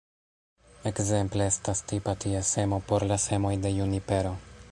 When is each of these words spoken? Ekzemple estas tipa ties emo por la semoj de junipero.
Ekzemple 0.91 1.47
estas 1.49 1.83
tipa 1.91 2.15
ties 2.25 2.53
emo 2.65 2.81
por 2.89 3.07
la 3.13 3.21
semoj 3.29 3.55
de 3.67 3.75
junipero. 3.79 4.37